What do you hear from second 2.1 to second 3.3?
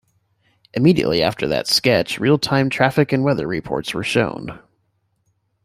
real-time traffic and